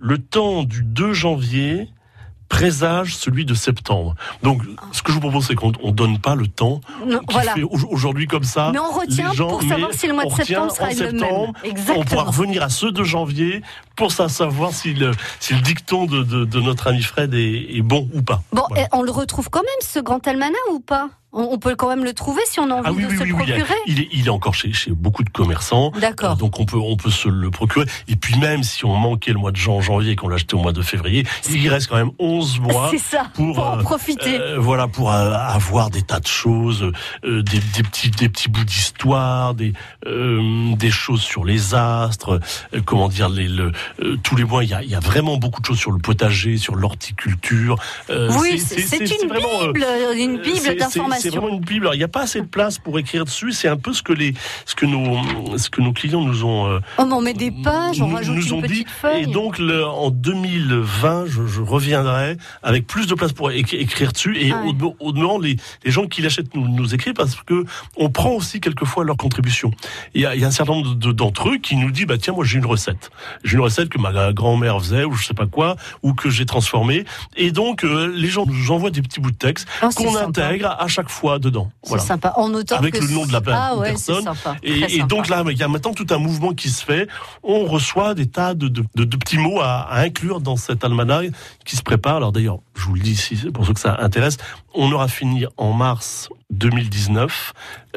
Le 0.00 0.18
temps 0.18 0.62
du 0.64 0.82
2 0.82 1.12
janvier 1.12 1.88
présage 2.48 3.14
celui 3.14 3.44
de 3.44 3.54
septembre. 3.54 4.16
Donc, 4.42 4.62
ce 4.90 5.02
que 5.02 5.10
je 5.12 5.14
vous 5.14 5.20
propose, 5.20 5.46
c'est 5.46 5.54
qu'on 5.54 5.70
on 5.84 5.92
donne 5.92 6.18
pas 6.18 6.34
le 6.34 6.48
temps 6.48 6.80
voilà. 7.30 7.54
aujourd'hui 7.90 8.26
comme 8.26 8.42
ça. 8.42 8.70
Mais 8.72 8.80
on 8.80 8.90
retient 8.90 9.30
les 9.30 9.36
gens, 9.36 9.46
pour 9.48 9.62
savoir 9.62 9.92
si 9.92 10.08
le 10.08 10.14
mois 10.14 10.24
de 10.24 10.30
septembre 10.32 10.72
sera 10.74 10.90
le 10.90 11.12
même. 11.12 11.22
On 11.22 11.52
pourra 11.52 11.64
Exactement. 11.64 12.24
revenir 12.24 12.62
à 12.64 12.68
ceux 12.68 12.90
de 12.90 13.04
janvier 13.04 13.62
pour 13.94 14.10
ça 14.10 14.28
savoir 14.28 14.72
si 14.72 14.94
le, 14.94 15.12
si 15.38 15.54
le 15.54 15.60
dicton 15.60 16.06
de, 16.06 16.24
de, 16.24 16.44
de 16.44 16.60
notre 16.60 16.88
ami 16.88 17.02
Fred 17.02 17.32
est, 17.34 17.76
est 17.76 17.82
bon 17.82 18.08
ou 18.14 18.22
pas. 18.22 18.42
Bon, 18.52 18.62
Voilà. 18.68 18.82
eh, 18.92 18.96
on 18.96 19.02
le 19.02 19.12
retrouve 19.12 19.48
quand 19.48 19.60
même, 19.62 19.68
ce 19.82 20.00
grand 20.00 20.26
almanach, 20.26 20.56
ou 20.72 20.80
pas? 20.80 21.08
On, 21.32 21.42
on 21.52 21.58
peut 21.58 21.74
quand 21.76 21.88
même 21.88 22.04
le 22.04 22.12
trouver 22.12 22.40
si 22.46 22.60
on 22.60 22.70
a 22.70 22.74
envie 22.74 22.82
Ah 22.86 22.92
oui, 22.92 23.02
de 23.04 23.08
oui, 23.08 23.16
se 23.18 23.22
oui, 23.22 23.32
procurer. 23.32 23.74
il 23.86 24.00
est, 24.00 24.08
il 24.12 24.26
est 24.26 24.30
encore 24.30 24.54
chez, 24.54 24.72
chez 24.72 24.90
beaucoup 24.90 25.22
de 25.24 25.30
commerçants. 25.30 25.90
D'accord. 26.00 26.32
Euh, 26.32 26.34
donc 26.36 26.58
on 26.60 26.64
peut, 26.64 26.76
on 26.78 26.96
peut 26.96 27.10
se 27.10 27.28
le 27.28 27.50
procurer. 27.50 27.86
Et 28.08 28.16
puis 28.16 28.38
même 28.38 28.62
si 28.62 28.84
on 28.84 28.94
manquait 28.96 29.32
le 29.32 29.38
mois 29.38 29.52
de 29.52 29.56
jan- 29.56 29.80
janvier 29.80 30.12
et 30.12 30.16
qu'on 30.16 30.28
l'achetait 30.28 30.54
au 30.54 30.58
mois 30.62 30.72
de 30.72 30.82
février, 30.82 31.26
il 31.50 31.68
reste 31.68 31.88
quand 31.88 31.96
même 31.96 32.10
11 32.18 32.60
mois. 32.60 32.90
Ça, 32.98 33.26
pour, 33.34 33.54
pour 33.54 33.66
en 33.66 33.78
euh, 33.78 33.82
profiter. 33.82 34.38
Euh, 34.40 34.58
voilà, 34.58 34.86
pour 34.88 35.12
euh, 35.12 35.32
avoir 35.32 35.90
des 35.90 36.02
tas 36.02 36.20
de 36.20 36.26
choses, 36.26 36.90
euh, 37.24 37.42
des, 37.42 37.58
des 37.58 37.82
petits, 37.82 38.10
des 38.10 38.28
petits 38.28 38.48
bouts 38.48 38.64
d'histoire, 38.64 39.54
des, 39.54 39.72
euh, 40.06 40.74
des 40.76 40.90
choses 40.90 41.22
sur 41.22 41.44
les 41.44 41.74
astres, 41.74 42.40
euh, 42.74 42.80
comment 42.84 43.08
dire, 43.08 43.28
les, 43.28 43.48
le, 43.48 43.72
euh, 44.02 44.16
tous 44.22 44.36
les 44.36 44.44
mois, 44.44 44.64
il 44.64 44.70
y 44.70 44.74
a, 44.74 44.82
il 44.82 44.90
y 44.90 44.94
a 44.94 45.00
vraiment 45.00 45.36
beaucoup 45.36 45.60
de 45.60 45.66
choses 45.66 45.78
sur 45.78 45.92
le 45.92 45.98
potager, 45.98 46.56
sur 46.56 46.74
l'horticulture. 46.76 47.76
Euh, 48.10 48.30
oui, 48.40 48.58
c'est 48.58 48.98
une 48.98 49.30
euh, 49.32 49.72
bible, 49.72 49.86
une 50.16 50.38
bible 50.38 50.58
c'est- 50.58 50.76
c'est- 51.20 51.30
vraiment 51.30 51.48
une 51.48 51.60
bible. 51.60 51.84
Alors, 51.86 51.94
il 51.94 51.98
n'y 51.98 52.04
a 52.04 52.08
pas 52.08 52.22
assez 52.22 52.40
de 52.40 52.46
place 52.46 52.78
pour 52.78 52.98
écrire 52.98 53.24
dessus. 53.24 53.52
C'est 53.52 53.68
un 53.68 53.76
peu 53.76 53.92
ce 53.92 54.02
que 54.02 54.12
les, 54.12 54.34
ce 54.66 54.74
que 54.74 54.86
nos, 54.86 55.58
ce 55.58 55.70
que 55.70 55.80
nos 55.80 55.92
clients 55.92 56.20
nous 56.22 56.44
ont. 56.44 56.66
euh, 56.68 56.80
Oh, 56.98 57.04
mais 57.06 57.12
on 57.14 57.20
met 57.20 57.34
des 57.34 57.50
pages, 57.50 58.00
on 58.00 58.08
rajoute 58.08 58.36
nous 58.36 58.46
une 58.46 58.52
ont 58.54 58.60
petite 58.60 58.86
dit. 58.86 58.92
feuille. 59.00 59.22
Et 59.22 59.26
donc, 59.26 59.58
le- 59.58 59.84
en 59.86 60.10
2020, 60.10 61.26
je, 61.26 61.46
je 61.46 61.60
reviendrai 61.60 62.36
avec 62.62 62.86
plus 62.86 63.06
de 63.06 63.14
place 63.14 63.32
pour 63.32 63.50
écri- 63.50 63.76
écrire 63.78 64.12
dessus. 64.12 64.36
Et 64.38 64.52
Ah 64.52 64.62
ouais. 64.64 64.72
au, 64.82 64.96
au 65.00 65.12
demeurant, 65.12 65.38
les, 65.38 65.56
les 65.84 65.90
gens 65.90 66.06
qui 66.06 66.22
l'achètent 66.22 66.54
nous, 66.54 66.68
nous 66.68 66.94
écrivent 66.94 67.14
parce 67.14 67.34
que 67.36 67.64
on 67.96 68.10
prend 68.10 68.30
aussi 68.32 68.60
quelquefois 68.60 69.04
leur 69.04 69.16
contribution. 69.16 69.70
Il 70.14 70.22
y 70.22 70.26
a, 70.26 70.34
il 70.34 70.40
y 70.40 70.44
a 70.44 70.48
un 70.48 70.50
certain 70.52 70.72
nombre 70.72 70.94
de- 70.94 71.12
d'entre 71.12 71.50
eux 71.50 71.58
qui 71.58 71.76
nous 71.76 71.90
disent, 71.90 72.06
bah 72.06 72.18
tiens, 72.18 72.32
moi 72.32 72.44
j'ai 72.44 72.58
une 72.58 72.66
recette. 72.66 73.10
J'ai 73.44 73.54
une 73.54 73.60
recette 73.62 73.88
que 73.88 73.98
ma 73.98 74.32
grand-mère 74.32 74.78
faisait 74.80 75.04
ou 75.04 75.14
je 75.14 75.24
sais 75.26 75.34
pas 75.34 75.46
quoi, 75.46 75.76
ou 76.02 76.14
que 76.14 76.30
j'ai 76.30 76.46
transformée. 76.46 77.04
Et 77.36 77.50
donc, 77.52 77.84
euh, 77.84 78.12
les 78.14 78.28
gens 78.28 78.44
nous 78.46 78.70
envoient 78.70 78.90
des 78.90 79.02
petits 79.02 79.20
bouts 79.20 79.30
de 79.30 79.36
texte 79.36 79.68
Oh, 79.82 79.88
qu'on 79.94 80.12
sympa. 80.12 80.26
intègre 80.48 80.76
à 80.78 80.88
chaque 80.88 81.09
fois 81.10 81.38
dedans. 81.38 81.70
C'est 81.82 81.88
Voilà. 81.90 82.04
sympa. 82.04 82.32
En 82.36 82.52
autant 82.54 82.76
Avec 82.76 82.94
que 82.94 83.00
le 83.04 83.08
nom 83.12 83.26
de 83.26 83.32
la 83.32 83.40
ah, 83.48 83.76
ouais, 83.76 83.88
personne. 83.90 84.22
sympa. 84.24 84.56
Et, 84.62 84.80
Très 84.80 84.92
et 84.92 84.96
sympa. 84.98 85.06
donc 85.08 85.28
là, 85.28 85.42
il 85.50 85.56
y 85.58 85.62
a 85.62 85.68
maintenant 85.68 85.92
tout 85.92 86.06
un 86.10 86.18
mouvement 86.18 86.52
qui 86.54 86.70
se 86.70 86.84
fait. 86.84 87.08
On 87.42 87.64
reçoit 87.66 88.14
des 88.14 88.26
tas 88.26 88.54
de, 88.54 88.68
de, 88.68 88.84
de- 88.94 89.04
de 89.04 89.16
petits 89.16 89.38
mots 89.38 89.60
à, 89.60 89.80
à 89.82 90.00
inclure 90.02 90.40
dans 90.40 90.56
cet 90.56 90.84
almanach 90.84 91.26
qui 91.64 91.76
se 91.76 91.82
prépare. 91.82 92.16
Alors 92.16 92.32
d'ailleurs, 92.32 92.58
je 92.76 92.84
vous 92.84 92.94
le 92.94 93.00
dis 93.00 93.12
ici, 93.12 93.36
pour 93.52 93.66
ceux 93.66 93.74
que 93.74 93.80
ça 93.80 93.96
intéresse, 94.00 94.36
on 94.74 94.90
aura 94.92 95.08
fini 95.08 95.44
en 95.56 95.72
mars 95.72 96.28
2019, 96.50 97.52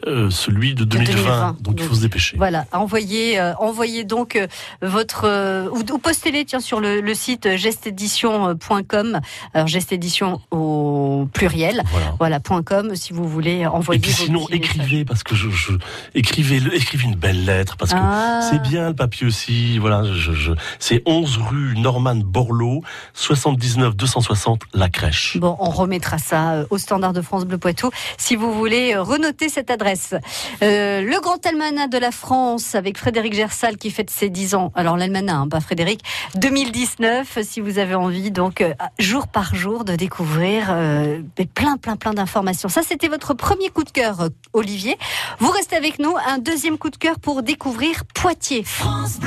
euh, 0.08 0.30
celui 0.30 0.74
de 0.76 0.84
2020. 0.84 1.14
2020. 1.14 1.58
Donc 1.62 1.76
il 1.80 1.84
faut 1.86 1.96
se 1.96 2.02
dépêcher. 2.02 2.38
Voilà, 2.38 2.66
envoyez, 2.72 3.40
euh, 3.40 3.54
envoyez 3.56 4.04
donc 4.04 4.36
euh, 4.36 4.48
votre 4.82 5.26
euh, 5.26 5.70
ou, 5.70 5.80
ou 5.94 5.98
postez-les 5.98 6.46
tiens 6.46 6.60
sur 6.60 6.80
le, 6.80 7.02
le 7.02 7.14
site 7.14 7.56
gesteédition.com. 7.56 9.20
Alors 9.54 9.68
gestédition 9.68 10.42
au 10.52 11.28
pluriel, 11.34 11.84
Voilà. 11.92 12.16
voilà 12.20 12.40
.com 12.64 12.96
si 12.96 13.14
vous 13.14 13.28
voulez 13.28 13.66
envoyer. 13.66 14.00
Et 14.00 14.02
puis 14.02 14.12
vos 14.12 14.24
sinon, 14.26 14.40
messages. 14.42 14.56
écrivez 14.58 15.06
parce 15.06 15.24
que 15.24 15.36
je, 15.36 15.50
je 15.50 15.74
écrivez, 16.16 16.58
écrivez 16.74 17.06
une 17.06 17.16
belle 17.16 17.46
lettre 17.46 17.76
parce 17.78 17.92
que 17.92 17.98
Ah. 18.00 18.42
c'est 18.50 18.62
bien 18.62 18.90
le 18.90 18.96
papier 18.96 19.28
aussi. 19.28 19.78
Voilà, 19.80 20.04
je, 20.04 20.32
je, 20.34 20.52
c'est 20.80 21.02
11 21.06 21.38
rue 21.50 21.74
Norman 21.78 22.16
Borloo, 22.16 22.82
79 23.14 23.96
260 23.96 24.62
La 24.74 24.90
Crèche. 24.90 25.38
Bon, 25.38 25.56
on 25.60 25.70
remettra 25.70 26.18
ça 26.18 26.66
au 26.70 26.78
standard 26.78 27.14
de 27.14 27.22
France 27.22 27.46
Bleu 27.46 27.58
Poitou 27.58 27.90
si 28.18 28.36
vous 28.36 28.43
voulez 28.52 28.94
euh, 28.96 29.02
renoter 29.04 29.48
cette 29.48 29.72
adresse. 29.72 30.16
Euh, 30.62 31.02
le 31.02 31.22
grand 31.22 31.46
almanach 31.46 31.90
de 31.90 31.98
la 31.98 32.12
France 32.12 32.76
avec 32.76 32.98
Frédéric 32.98 33.34
Gersal 33.34 33.78
qui 33.78 33.92
fête 33.92 34.10
ses 34.10 34.30
10 34.30 34.56
ans. 34.56 34.72
Alors 34.76 34.98
l'almanach, 34.98 35.36
hein, 35.36 35.48
pas 35.48 35.60
Frédéric. 35.60 36.02
2019, 36.36 37.40
si 37.44 37.62
vous 37.62 37.80
avez 37.80 37.96
envie, 37.96 38.32
donc 38.32 38.62
euh, 38.62 38.74
jour 39.00 39.28
par 39.28 39.56
jour, 39.56 39.86
de 39.86 39.96
découvrir 39.96 40.68
euh, 40.70 41.22
plein, 41.54 41.78
plein, 41.78 41.96
plein 41.96 42.14
d'informations. 42.14 42.70
Ça, 42.70 42.82
c'était 42.84 43.08
votre 43.08 43.34
premier 43.34 43.70
coup 43.70 43.84
de 43.84 43.92
cœur, 43.92 44.30
Olivier. 44.54 44.98
Vous 45.40 45.52
restez 45.52 45.76
avec 45.76 46.00
nous. 46.00 46.16
Un 46.28 46.38
deuxième 46.40 46.78
coup 46.78 46.90
de 46.90 46.98
cœur 46.98 47.20
pour 47.20 47.44
découvrir 47.44 48.04
Poitiers. 48.14 48.64
France 48.64 49.20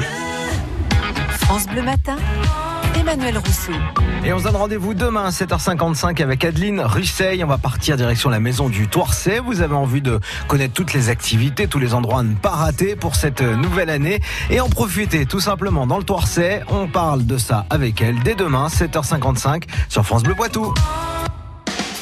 Bleu 1.68 1.82
Matin, 1.82 2.16
Emmanuel 2.98 3.38
Rousseau. 3.38 3.72
Et 4.24 4.32
on 4.32 4.38
se 4.38 4.44
donne 4.44 4.56
rendez-vous 4.56 4.94
demain 4.94 5.24
à 5.24 5.30
7h55 5.30 6.22
avec 6.22 6.44
Adeline 6.44 6.80
Russeil. 6.80 7.44
On 7.44 7.46
va 7.46 7.58
partir 7.58 7.96
direction 7.96 8.30
la 8.30 8.40
maison 8.40 8.68
du 8.68 8.88
Toircet. 8.88 9.40
Vous 9.40 9.60
avez 9.60 9.74
envie 9.74 10.02
de 10.02 10.20
connaître 10.48 10.74
toutes 10.74 10.92
les 10.92 11.08
activités, 11.08 11.68
tous 11.68 11.78
les 11.78 11.94
endroits 11.94 12.20
à 12.20 12.22
ne 12.22 12.34
pas 12.34 12.50
rater 12.50 12.96
pour 12.96 13.14
cette 13.14 13.42
nouvelle 13.42 13.90
année 13.90 14.20
et 14.50 14.60
en 14.60 14.68
profiter 14.68 15.26
tout 15.26 15.40
simplement 15.40 15.86
dans 15.86 15.98
le 15.98 16.04
Toircet. 16.04 16.62
On 16.68 16.88
parle 16.88 17.26
de 17.26 17.38
ça 17.38 17.66
avec 17.70 18.00
elle 18.00 18.20
dès 18.22 18.34
demain 18.34 18.68
7h55 18.68 19.64
sur 19.88 20.04
France 20.04 20.22
Bleu 20.22 20.34
Poitou. 20.34 20.72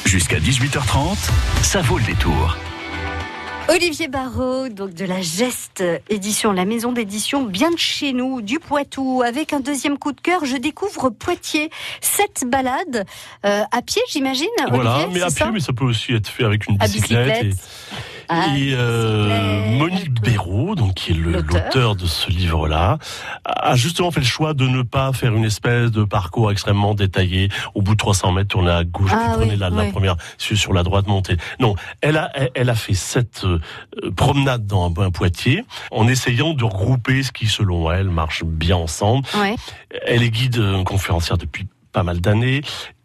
Jusqu'à 0.05 0.39
18h30, 0.39 1.17
ça 1.61 1.81
vaut 1.81 1.97
le 1.97 2.05
détour. 2.05 2.55
Olivier 3.67 4.07
Barraud, 4.07 4.69
donc 4.69 4.93
de 4.93 5.05
la 5.05 5.21
Geste 5.21 5.83
édition, 6.09 6.51
la 6.51 6.65
maison 6.65 6.91
d'édition 6.91 7.43
bien 7.43 7.71
de 7.71 7.77
chez 7.77 8.13
nous, 8.13 8.41
du 8.41 8.59
Poitou, 8.59 9.23
avec 9.25 9.53
un 9.53 9.59
deuxième 9.59 9.97
coup 9.97 10.11
de 10.11 10.21
cœur, 10.21 10.45
je 10.45 10.55
découvre 10.55 11.09
Poitiers. 11.09 11.71
Cette 11.99 12.45
balade 12.45 13.05
euh, 13.45 13.63
à 13.71 13.81
pied, 13.81 14.01
j'imagine. 14.09 14.47
Voilà, 14.69 14.97
Olivier, 14.97 15.13
mais 15.13 15.21
à 15.23 15.31
pied, 15.31 15.51
mais 15.51 15.59
ça 15.59 15.73
peut 15.73 15.85
aussi 15.85 16.13
être 16.13 16.27
fait 16.27 16.43
avec 16.43 16.67
une 16.67 16.77
bicyclette. 16.77 17.45
bicyclette. 17.45 17.55
Et, 17.55 18.14
et, 18.29 18.73
euh. 18.73 19.77
Monique 19.77 20.19
Béraud, 20.21 20.75
donc 20.75 20.95
qui 20.95 21.11
est 21.11 21.15
L'auteur. 21.15 21.95
de 21.95 22.05
ce 22.05 22.29
livre-là, 22.29 22.97
a 23.45 23.75
justement 23.75 24.11
fait 24.11 24.19
le 24.19 24.25
choix 24.25 24.53
de 24.53 24.67
ne 24.67 24.81
pas 24.81 25.11
faire 25.13 25.35
une 25.35 25.45
espèce 25.45 25.91
de 25.91 26.03
parcours 26.03 26.51
extrêmement 26.51 26.93
détaillé. 26.95 27.49
Au 27.73 27.81
bout 27.81 27.93
de 27.93 27.97
300 27.99 28.31
mètres, 28.31 28.49
tournez 28.49 28.71
à 28.71 28.83
gauche, 28.83 29.11
Ah 29.13 29.35
puis 29.35 29.45
prenez 29.45 29.55
la, 29.55 29.69
la 29.69 29.85
première 29.91 30.15
sur, 30.37 30.57
sur 30.57 30.73
la 30.73 30.83
droite, 30.83 31.07
montée. 31.07 31.37
Non, 31.59 31.75
elle 32.01 32.17
a, 32.17 32.31
elle, 32.33 32.51
elle 32.55 32.69
a 32.69 32.75
fait 32.75 32.93
cette 32.93 33.43
euh, 33.45 33.59
promenade 34.15 34.65
dans 34.65 34.85
un, 34.87 35.03
un 35.03 35.11
Poitiers 35.11 35.63
en 35.91 36.07
essayant 36.07 36.53
de 36.53 36.63
regrouper 36.63 37.23
ce 37.23 37.31
qui, 37.31 37.47
selon 37.47 37.91
elle, 37.91 38.09
marche 38.09 38.43
bien 38.43 38.75
ensemble. 38.75 39.25
Ouais. 39.35 39.55
Elle 40.05 40.23
est 40.23 40.29
guide 40.29 40.57
euh, 40.57 40.83
conférencière 40.83 41.37
depuis 41.37 41.67
pas 41.91 42.03
mal 42.03 42.19
d'années. 42.19 42.61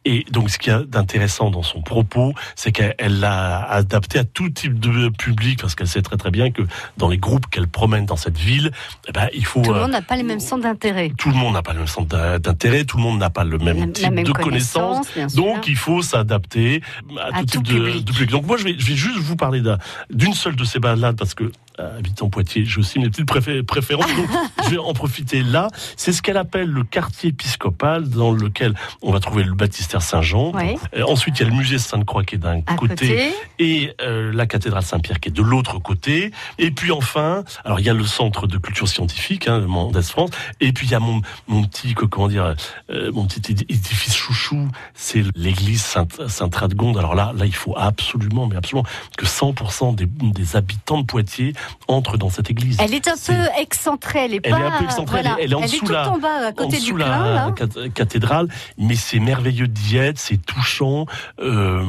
Et 0.06 0.24
donc, 0.30 0.48
ce 0.48 0.58
qui 0.58 0.70
est 0.70 0.84
d'intéressant 0.86 1.50
dans 1.50 1.62
son 1.62 1.82
propos, 1.82 2.32
c'est 2.56 2.72
qu'elle 2.72 3.20
l'a 3.20 3.62
adapté 3.70 4.18
à 4.18 4.24
tout 4.24 4.48
type 4.48 4.80
de 4.80 5.10
public, 5.10 5.60
parce 5.60 5.74
qu'elle 5.74 5.88
sait 5.88 6.00
très 6.00 6.16
très 6.16 6.30
bien 6.30 6.50
que 6.50 6.62
dans 6.96 7.08
les 7.08 7.18
groupes 7.18 7.46
qu'elle 7.50 7.68
promène 7.68 8.06
dans 8.06 8.16
cette 8.16 8.38
ville, 8.38 8.70
eh 9.08 9.12
ben, 9.12 9.28
il 9.34 9.44
faut... 9.44 9.60
Tout 9.60 9.74
le 9.74 9.80
monde 9.80 9.90
n'a 9.90 10.00
pas 10.00 10.16
les 10.16 10.22
mêmes 10.22 10.40
centres 10.40 10.62
d'intérêt. 10.62 11.12
Tout 11.18 11.28
le 11.28 11.34
monde 11.36 11.52
n'a 11.52 11.62
pas 11.62 11.72
le 11.74 11.80
même 11.80 11.86
centre 11.86 12.38
d'intérêt, 12.38 12.84
tout 12.84 12.96
le 12.96 13.02
monde 13.02 13.18
n'a 13.18 13.28
pas 13.28 13.44
le 13.44 13.58
même 13.58 13.78
La- 13.78 13.86
type 13.88 14.04
la 14.04 14.10
même 14.10 14.24
de 14.24 14.32
connaissance, 14.32 15.06
connaissances. 15.10 15.34
Donc, 15.34 15.68
il 15.68 15.76
faut 15.76 16.00
s'adapter 16.00 16.80
à, 17.18 17.36
À 17.36 17.40
tout, 17.40 17.46
tout 17.58 17.62
type 17.62 17.62
de, 17.64 17.74
public. 17.84 18.04
de 18.06 18.12
public. 18.12 18.30
Donc, 18.30 18.46
moi, 18.46 18.56
je 18.56 18.64
vais, 18.64 18.76
je 18.78 18.86
vais 18.86 18.96
juste 18.96 19.18
vous 19.18 19.36
parler 19.36 19.60
d'un- 19.60 19.78
d'une 20.10 20.32
seule 20.32 20.56
de 20.56 20.64
ces 20.64 20.78
balades, 20.78 21.16
parce 21.16 21.34
que 21.34 21.52
habitant 21.98 22.28
Poitiers, 22.30 22.64
j'ai 22.64 22.78
aussi 22.80 22.98
mes 22.98 23.08
petites 23.10 23.26
préfé- 23.28 23.62
préférences, 23.62 24.14
donc 24.16 24.26
je 24.64 24.70
vais 24.70 24.78
en 24.78 24.92
profiter 24.92 25.42
là. 25.42 25.68
C'est 25.96 26.12
ce 26.12 26.22
qu'elle 26.22 26.36
appelle 26.36 26.68
le 26.68 26.84
quartier 26.84 27.30
épiscopal, 27.30 28.08
dans 28.08 28.32
lequel 28.32 28.74
on 29.02 29.12
va 29.12 29.20
trouver 29.20 29.42
le 29.44 29.54
baptistère 29.54 30.02
Saint-Jean. 30.02 30.52
Euh, 30.96 31.02
ensuite, 31.04 31.38
il 31.40 31.42
y 31.44 31.46
a 31.46 31.50
le 31.50 31.56
musée 31.56 31.78
Sainte-Croix 31.78 32.24
qui 32.24 32.36
est 32.36 32.38
d'un 32.38 32.60
côté, 32.62 32.88
côté. 32.94 33.32
et 33.58 33.92
euh, 34.00 34.32
la 34.32 34.46
cathédrale 34.46 34.82
Saint-Pierre 34.82 35.20
qui 35.20 35.28
est 35.28 35.32
de 35.32 35.42
l'autre 35.42 35.78
côté. 35.78 36.30
Et 36.58 36.70
puis 36.70 36.92
enfin, 36.92 37.44
alors 37.64 37.80
il 37.80 37.86
y 37.86 37.90
a 37.90 37.94
le 37.94 38.04
centre 38.04 38.46
de 38.46 38.58
culture 38.58 38.88
scientifique, 38.88 39.48
hein, 39.48 39.60
Mendès 39.60 40.02
France. 40.02 40.30
Et 40.60 40.72
puis 40.72 40.86
il 40.86 40.90
y 40.90 40.94
a 40.94 41.00
mon, 41.00 41.20
mon 41.48 41.64
petit, 41.64 41.94
comment 41.94 42.28
dire, 42.28 42.54
euh, 42.90 43.10
mon 43.12 43.26
petit 43.26 43.52
édi- 43.52 43.66
édifice 43.68 44.14
chouchou, 44.14 44.68
c'est 44.94 45.24
l'église 45.36 45.82
Sainte-Radegonde. 46.28 46.98
Alors 46.98 47.14
là, 47.14 47.32
là, 47.36 47.46
il 47.46 47.54
faut 47.54 47.74
absolument, 47.76 48.46
mais 48.46 48.56
absolument, 48.56 48.86
que 49.16 49.26
100% 49.26 49.94
des, 49.94 50.06
des 50.06 50.56
habitants 50.56 51.00
de 51.00 51.06
Poitiers 51.06 51.52
entrent 51.88 52.16
dans 52.18 52.30
cette 52.30 52.50
église. 52.50 52.76
Elle 52.80 52.94
est 52.94 53.08
un 53.08 53.14
peu 53.16 53.60
excentrée, 53.60 54.20
elle 54.26 54.34
est 54.34 54.40
Elle 54.44 54.52
pas. 54.52 54.58
est 54.60 54.62
un 54.64 54.78
peu 54.78 54.84
excentrée, 54.84 55.22
voilà. 55.22 55.36
elle 55.38 55.40
est- 55.40 55.44
elle 55.44 55.52
est 55.52 55.54
en 55.54 55.60
est 55.62 55.64
dessous 55.64 55.86
tout 55.86 55.92
la- 55.92 56.10
en 56.10 56.18
bas, 56.18 56.46
à 56.46 56.48
en 56.48 56.52
côté 56.52 56.78
du 56.78 56.94
clin, 56.94 57.44
la 57.54 57.88
cathédrale, 57.94 58.48
mais 58.78 58.94
c'est 58.94 59.18
merveilleux 59.20 59.68
d'y 59.68 59.96
être, 59.96 60.18
c'est 60.18 60.36
touchant. 60.44 61.06
Euh, 61.42 61.82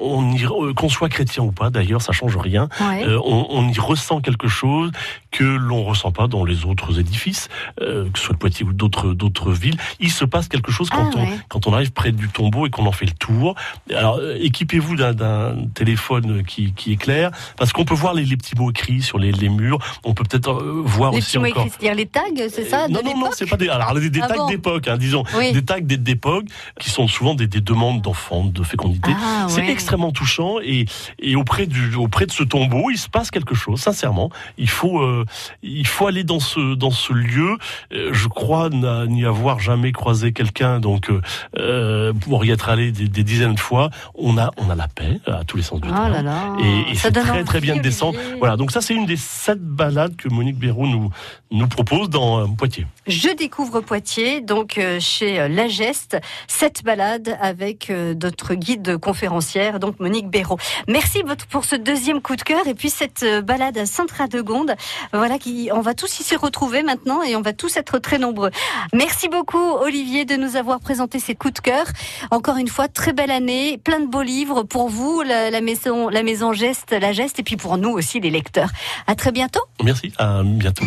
on 0.00 0.32
y, 0.32 0.44
qu'on 0.74 0.88
soit 0.88 1.08
chrétien 1.08 1.42
ou 1.44 1.52
pas, 1.52 1.70
d'ailleurs, 1.70 2.02
ça 2.02 2.12
change 2.12 2.36
rien. 2.36 2.68
Ouais. 2.80 3.04
Euh, 3.06 3.18
on, 3.24 3.46
on 3.50 3.68
y 3.68 3.78
ressent 3.78 4.20
quelque 4.20 4.48
chose 4.48 4.90
que 5.30 5.44
l'on 5.44 5.84
ressent 5.84 6.12
pas 6.12 6.28
dans 6.28 6.44
les 6.44 6.64
autres 6.64 6.98
édifices, 6.98 7.48
euh, 7.80 8.08
que 8.10 8.18
ce 8.18 8.24
soit 8.26 8.34
de 8.34 8.38
Poitiers 8.38 8.64
ou 8.66 8.72
d'autres 8.72 9.12
d'autres 9.12 9.52
villes. 9.52 9.76
Il 10.00 10.10
se 10.10 10.24
passe 10.24 10.48
quelque 10.48 10.70
chose 10.72 10.88
quand 10.90 11.10
Ah, 11.14 11.16
on 11.16 11.20
ouais. 11.22 11.38
quand 11.48 11.66
on 11.66 11.72
arrive 11.74 11.92
près 11.92 12.12
du 12.12 12.28
tombeau 12.28 12.66
et 12.66 12.70
qu'on 12.70 12.86
en 12.86 12.92
fait 12.92 13.06
le 13.06 13.12
tour. 13.12 13.54
Alors 13.94 14.20
équipez-vous 14.40 14.96
d'un- 14.96 15.12
d'un 15.14 15.54
téléphone 15.74 16.42
qui, 16.44 16.72
qui 16.72 16.92
éclaire, 16.92 17.30
parce 17.56 17.72
qu'on 17.72 17.84
peut 17.84 17.94
voir 17.94 18.14
les, 18.14 18.24
les 18.24 18.36
petits 18.36 18.54
mots 18.56 18.70
écrits 18.70 19.02
sur 19.02 19.18
les, 19.18 19.25
les 19.32 19.48
murs. 19.48 19.78
On 20.04 20.14
peut 20.14 20.24
peut-être 20.24 20.50
euh, 20.50 20.82
voir 20.84 21.12
Les 21.12 21.18
aussi 21.18 21.38
encore. 21.38 21.64
c'est-à-dire 21.68 21.94
les 21.94 22.06
tags, 22.06 22.20
c'est 22.50 22.64
ça 22.64 22.84
Euh, 22.84 22.88
Non, 22.88 23.00
non, 23.04 23.16
non, 23.18 23.30
c'est 23.32 23.46
pas 23.46 23.56
des. 23.56 23.68
Alors, 23.68 23.94
des, 23.94 24.10
des 24.10 24.20
Ah 24.22 24.28
tags 24.28 24.36
bon 24.36 24.46
d'époque, 24.48 24.88
hein, 24.88 24.96
disons. 24.96 25.24
Oui. 25.36 25.52
Des 25.52 25.64
tags 25.64 25.80
d'é- 25.80 25.96
d'époque 25.96 26.44
qui 26.78 26.90
sont 26.90 27.08
souvent 27.08 27.34
des, 27.34 27.46
des 27.46 27.60
demandes 27.60 28.02
d'enfants, 28.02 28.44
de 28.44 28.62
fécondité. 28.62 29.10
Ah, 29.16 29.46
c'est 29.48 29.62
ouais. 29.62 29.70
extrêmement 29.70 30.12
touchant 30.12 30.56
et, 30.62 30.84
et 31.18 31.36
auprès, 31.36 31.66
du, 31.66 31.94
auprès 31.96 32.26
de 32.26 32.32
ce 32.32 32.42
tombeau, 32.42 32.90
il 32.90 32.98
se 32.98 33.08
passe 33.08 33.30
quelque 33.30 33.54
chose, 33.54 33.80
sincèrement. 33.80 34.30
Il 34.58 34.68
faut, 34.68 35.00
euh, 35.00 35.24
il 35.62 35.86
faut 35.86 36.06
aller 36.06 36.24
dans 36.24 36.40
ce, 36.40 36.74
dans 36.74 36.90
ce 36.90 37.12
lieu. 37.12 37.56
Je 37.90 38.28
crois 38.28 38.68
n'y 38.70 39.24
avoir 39.24 39.58
jamais 39.60 39.92
croisé 39.92 40.32
quelqu'un, 40.32 40.80
donc 40.80 41.10
euh, 41.58 42.12
pour 42.12 42.44
y 42.44 42.50
être 42.50 42.68
allé 42.68 42.92
des, 42.92 43.08
des 43.08 43.24
dizaines 43.24 43.54
de 43.54 43.60
fois, 43.60 43.90
on 44.14 44.38
a, 44.38 44.50
on 44.58 44.70
a 44.70 44.74
la 44.74 44.88
paix 44.88 45.20
à 45.26 45.44
tous 45.44 45.56
les 45.56 45.62
sens 45.62 45.80
du 45.80 45.88
terme. 45.88 46.12
là 46.12 46.22
là. 46.22 46.56
Et, 46.62 46.92
et 46.92 46.94
Ça 46.94 47.08
c'est 47.08 47.12
très 47.20 47.44
très 47.44 47.60
bien 47.60 47.76
de 47.76 47.80
descendre. 47.80 48.18
Voilà, 48.38 48.56
donc 48.56 48.70
ça 48.72 48.80
c'est 48.80 48.94
une 48.94 49.05
des 49.06 49.16
sept 49.16 49.60
balades 49.60 50.16
que 50.16 50.28
Monique 50.28 50.58
Béraud 50.58 50.86
nous, 50.86 51.68
propose 51.68 52.10
dans 52.10 52.40
euh, 52.40 52.46
Poitiers. 52.46 52.86
Je 53.06 53.28
découvre 53.30 53.80
Poitiers, 53.80 54.40
donc 54.40 54.78
euh, 54.78 54.98
chez 55.00 55.40
euh, 55.40 55.48
La 55.48 55.68
Geste, 55.68 56.18
cette 56.48 56.84
balade 56.84 57.36
avec 57.40 57.90
notre 57.90 58.54
guide 58.54 58.96
conférencière, 58.98 59.80
donc 59.80 60.00
Monique 60.00 60.28
Béraud. 60.28 60.58
Merci 60.88 61.22
pour 61.50 61.64
ce 61.64 61.76
deuxième 61.76 62.20
coup 62.20 62.36
de 62.36 62.42
cœur 62.42 62.66
et 62.66 62.74
puis 62.74 62.90
cette 62.90 63.24
balade 63.44 63.78
à 63.78 63.86
Sainte-Radegonde. 63.86 64.74
Voilà, 65.12 65.38
qui, 65.38 65.70
on 65.72 65.80
va 65.80 65.94
tous 65.94 66.20
ici 66.20 66.24
se 66.24 66.36
retrouver 66.36 66.82
maintenant 66.82 67.22
et 67.22 67.36
on 67.36 67.42
va 67.42 67.52
tous 67.52 67.76
être 67.76 67.98
très 67.98 68.18
nombreux. 68.18 68.50
Merci 68.92 69.28
beaucoup 69.28 69.58
Olivier 69.58 70.24
de 70.24 70.36
nous 70.36 70.56
avoir 70.56 70.80
présenté 70.80 71.20
ces 71.20 71.34
coups 71.34 71.54
de 71.54 71.60
cœur. 71.60 71.86
Encore 72.30 72.56
une 72.56 72.68
fois, 72.68 72.88
très 72.88 73.12
belle 73.12 73.30
année, 73.30 73.78
plein 73.78 74.00
de 74.00 74.06
beaux 74.06 74.22
livres 74.22 74.62
pour 74.64 74.88
vous, 74.88 75.22
la 75.22 75.60
maison, 75.60 76.08
la 76.08 76.22
maison 76.22 76.52
Geste, 76.52 76.92
La 76.92 77.12
Geste, 77.12 77.38
et 77.38 77.42
puis 77.42 77.56
pour 77.56 77.78
nous 77.78 77.90
aussi 77.90 78.20
les 78.20 78.30
lecteurs. 78.30 78.70
À 79.06 79.14
très 79.14 79.32
bientôt. 79.32 79.60
Merci, 79.82 80.12
à 80.18 80.42
bientôt. 80.42 80.84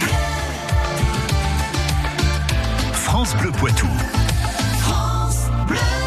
France 2.94 3.36
Bleu 3.38 3.52
Poitou. 3.52 3.88